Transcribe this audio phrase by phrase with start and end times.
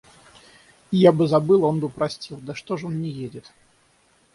[0.99, 2.37] Я бы забыла, он бы простил...
[2.41, 3.53] Да что ж он не едет?